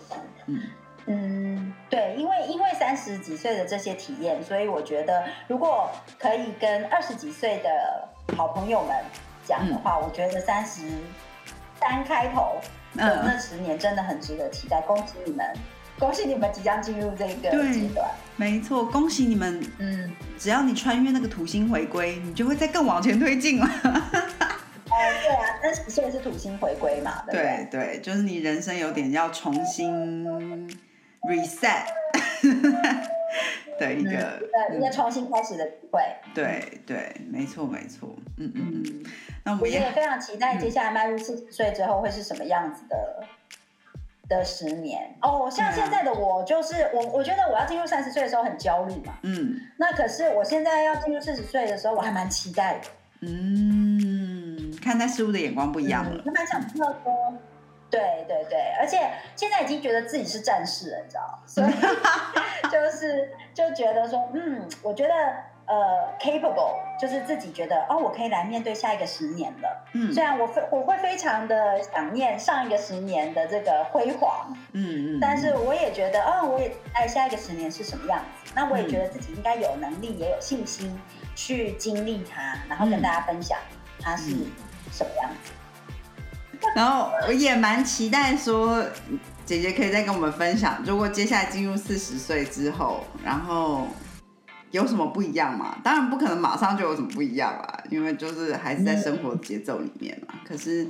[0.46, 0.60] 嗯
[1.06, 8.96] 嗯，对，因为因为三十几岁的这些体验，所以我觉得如果可以跟二十几岁的好朋友们
[9.44, 10.82] 讲的话，我觉得三十
[11.80, 12.60] 三开头
[12.92, 15.46] 那十年真的很值得期待，恭喜你们！
[15.98, 17.32] 恭喜你们即将进入这个
[17.72, 18.10] 阶段。
[18.36, 19.64] 没错，恭喜你们。
[19.78, 23.64] 嗯，只要你穿越那个土星回归，你就会再更往前推进了。
[23.84, 27.22] 哦，对啊，那十岁是土星回归嘛？
[27.30, 30.22] 对对，就是你人生有点要重新
[31.26, 31.86] reset
[33.78, 34.10] 的一个，
[34.68, 36.00] 对，一个重新开始的机会。
[36.34, 38.16] 对对，没错没错。
[38.38, 39.04] 嗯嗯嗯。
[39.44, 43.24] 那我们也非常期待接下来迈入四十岁之后会是什么样子的。
[44.28, 49.16] 的十年哦，像现在的我就是我，我觉得我要进入三十岁的时候很焦虑嘛。
[49.22, 52.88] 嗯，那可是我现在要进入四十岁的时候，我还蛮期待的。
[53.20, 56.20] 嗯，看待事物的眼光不一样了。
[56.26, 57.34] 我蛮想知道说，
[57.98, 61.72] 对对对，而且现在已经觉得自己是战士了，你知道所以
[62.70, 65.12] 就是就觉得说，嗯，我觉得。
[65.68, 69.84] 呃，capable 就是自己觉得哦，我可以来面对下一个十年了。
[69.94, 78.52] 嗯，虽然我非我会非常的想念上一个十年的这个辉煌，嗯嗯，但是我也觉得，哦，我也爱下一个十年是什么样子。
[78.54, 80.96] 那我也觉得自己应该有能力，也有信心
[81.34, 83.58] 去经历它，然后跟大家分享
[83.98, 84.30] 它是
[84.92, 85.50] 什么样子。
[86.76, 88.84] 然后我也蛮期待说，
[89.46, 93.88] 姐姐可以再跟我们分享，如果接下来进入四十岁之后，然后。
[94.72, 95.78] 有什么不一样嘛？
[95.82, 100.34] 当然不可能马上就有什么不一样啦，因为就是还是在生活节奏里面嘛。
[100.44, 100.86] 可是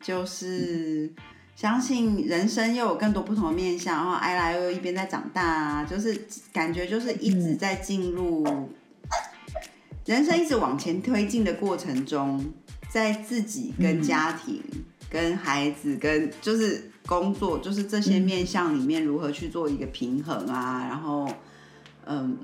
[0.00, 1.08] 就是
[1.54, 6.18] 相信人生又有更多不同的面向，然后艾拉又一边在长大啊，就是
[6.52, 8.44] 感觉就是一直在进入
[10.06, 12.44] 人生一直往前推进的过程中，
[12.88, 14.60] 在自己跟家庭、
[15.10, 21.28] 跟孩子、跟就是工作，就是这些面向里面如何去做一个平衡啊，然后
[22.06, 22.38] 嗯。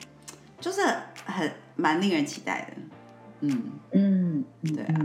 [0.59, 0.81] 就是
[1.27, 2.77] 很蛮令人期待的，
[3.41, 3.63] 嗯
[3.93, 4.43] 嗯，
[4.75, 4.97] 对啊，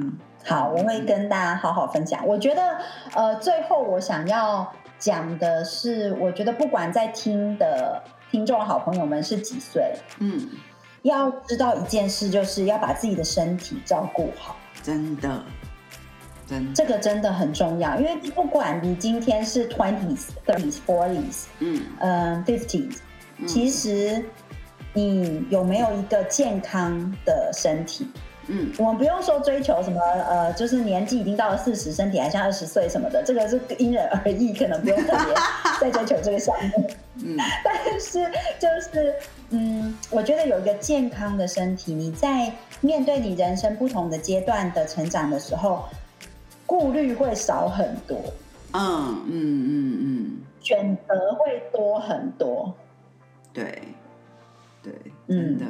[0.46, 2.26] 好，我会跟大家好好分享。
[2.26, 2.78] 我觉得，
[3.14, 8.02] 呃，最后我想要讲的是，我觉得不管在听的
[8.32, 10.50] 听众好朋友们是几岁，嗯，
[11.02, 15.44] 要知道一件事，就是要把自己的身体照顾好，真的，
[16.52, 22.98] 真这个真的很重要，因为不管你今天是 twenties、thirties、forties，嗯嗯，fifties，
[23.48, 24.24] 其实。
[24.94, 28.06] 你有没有一个健康的身体？
[28.48, 35.34] 嗯，我们不用说追求什么，呃，就是年纪已经到了四十，身体还像二十岁什么的，这个是因人而异，可能不用特别
[35.80, 36.92] 再追求这个项目。
[37.24, 38.20] 嗯， 但是
[38.60, 39.16] 就是，
[39.52, 45.86] 嗯，我觉得有一个健康的身体，你在面对你人生不同的阶段的成长的时候，
[46.72, 48.18] 顾虑会少很多。
[48.72, 49.30] 嗯嗯
[49.68, 52.74] 嗯嗯，选择会多很多。
[53.52, 53.82] 对。
[54.82, 54.92] 对，
[55.28, 55.66] 嗯的，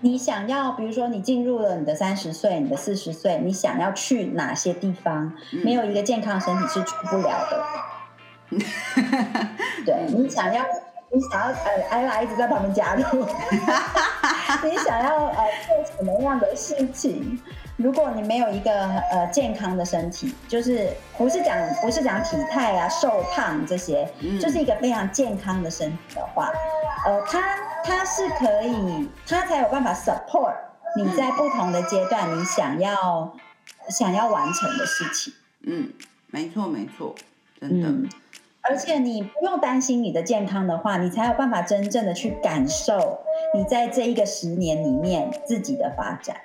[0.00, 5.30] 你想要，比如说你进入了你的三十岁，你的四十岁，你想要去哪些地方？
[5.62, 8.58] 没有一个健康身体是去不了的。
[9.84, 10.64] 对你想要，
[11.12, 13.02] 你想要呃，艾拉一直在旁边加入。
[14.64, 17.38] 你想要呃做什么样的事情？
[17.78, 24.06] 如果你没有一个呃健康的身体，就是不是讲不是讲体态啊、瘦胖这些，
[24.38, 26.52] 就是一个非常健康的身体的话，
[27.06, 27.40] 呃，它。
[27.84, 30.54] 它是可以，它才有办法 support
[30.96, 33.34] 你在不同的阶段你想要
[33.88, 35.32] 想要完成的事情。
[35.62, 35.90] 嗯，
[36.26, 37.14] 没错没错，
[37.58, 37.88] 真的。
[38.60, 43.20] 而且你不用担心你的健康的话，你才有办法真正的去感受
[43.54, 46.36] 你在这一个十年里面自己的发展。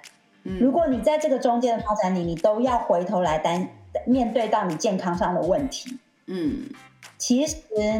[0.43, 3.67] 嗯，如果你在这个中间的发展里，你都要回头来担
[4.05, 5.97] 面对到你健康上的问题。
[6.27, 6.65] 嗯。
[7.17, 7.57] 其实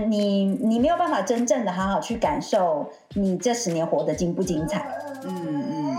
[0.08, 4.86] 你你没有办法真正的好好去感受你这十年活得精不精彩。
[5.26, 5.98] 嗯嗯嗯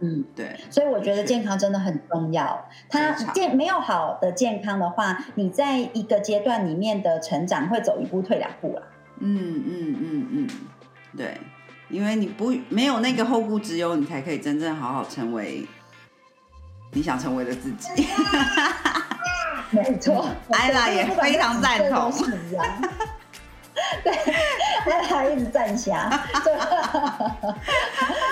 [0.00, 0.56] 嗯，对。
[0.70, 2.66] 所以我觉得健康真的很重要。
[2.88, 8.82] 它健没有好的健康的话，你在一个阶段里面的成长会走一步退两步了。
[9.18, 10.48] 嗯嗯嗯嗯，
[11.16, 11.38] 对，
[11.88, 15.66] 因为你不没有那个后顾之忧，你才可以真正好好成为
[16.92, 18.06] 你想成为的自己。
[19.70, 22.12] 没错，艾拉也非常赞同。
[24.02, 24.12] 对，
[24.90, 26.10] 艾拉一直赞下。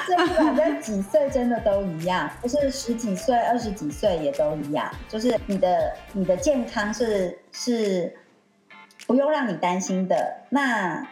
[0.08, 4.90] 这不管在几岁，真的都一样，不是十几岁、二十几岁也都一样。
[5.08, 8.16] 就是你的你的健康是是
[9.06, 10.16] 不用让你担心的。
[10.48, 11.06] 那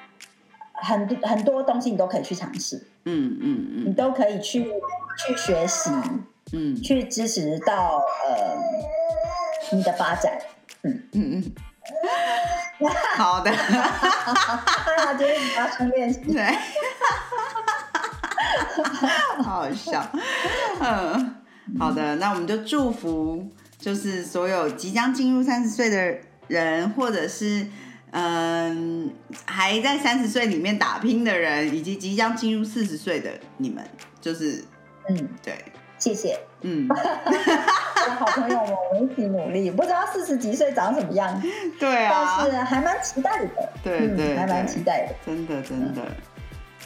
[0.75, 2.77] 很多很多东西你都可以去尝试。
[3.05, 4.65] 嗯嗯嗯，你都可以去
[5.27, 5.91] 去学习，
[6.53, 8.95] 嗯，去支持到呃。
[9.73, 10.39] 你的发展，
[10.83, 11.03] 嗯。
[11.13, 11.53] 嗯嗯，
[13.17, 16.45] 好的， 啊，今天发生练习，对，
[19.43, 20.07] 好 好笑，
[20.81, 21.35] 嗯，
[21.79, 23.49] 好的，那我们就祝福，
[23.79, 26.19] 就是所有即将进入三十岁的
[26.49, 27.67] 人，或者是
[28.17, 29.13] 嗯，
[29.45, 33.85] 还在三十岁里面打拼的人，以及即将进入四十岁的你们，
[34.21, 34.65] 就是
[35.09, 35.53] 嗯，对，
[35.99, 39.69] 谢谢嗯， 我的好朋友们，我们一起努力。
[39.69, 41.43] 不知道四十几岁长什么样，
[41.81, 43.47] 对啊但，是还蛮期待的。
[43.47, 45.15] 嗯对对还蛮期待的。
[45.27, 46.03] 真的真的，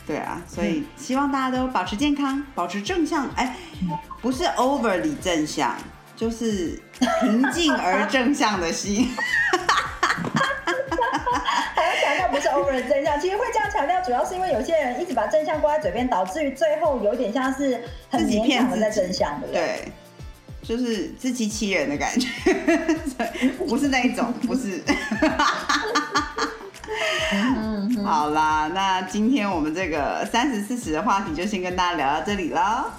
[0.06, 3.54] 对啊，所以希望大家都保持健康，保持正向，哎，
[4.22, 5.76] 不是 overly 正向，
[6.16, 6.80] 就是
[7.20, 9.10] 平静而正向的心。
[12.40, 19.62] 是 over 的正向，其实会这样强调，主要是因为有些人一直把真相挂在嘴边，导致于最后有点像是很自己勉强的在骗自己正向，对不对？
[19.62, 19.92] 对，
[20.62, 22.28] 就是自欺欺人的感觉，
[23.66, 24.82] 不是那一种，不是。
[27.32, 32.92] 嗯嗯， 好啦，那今天我们这个三十四十的话题就先跟大家聊到这里了。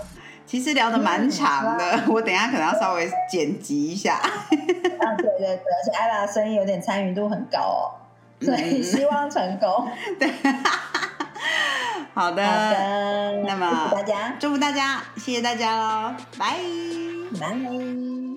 [0.46, 4.16] 其实聊的蛮长的，我等一下可能要稍微剪辑一下。
[4.16, 7.99] 啊，对对对，而且艾拉的声音有点参与度很高哦，
[8.46, 9.88] 所以希望成功。
[10.20, 10.32] 对
[12.14, 16.56] 好的，好的，那么大家，祝福大家，谢谢大家喽，拜。
[17.40, 18.29] 拜。